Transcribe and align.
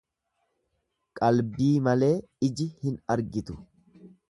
Qalbii 1.19 1.69
malee 1.89 2.11
iji 2.49 2.67
hin 2.87 2.99
argitu. 3.19 3.61